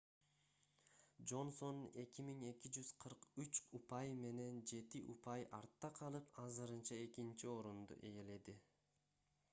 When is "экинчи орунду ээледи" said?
7.07-8.61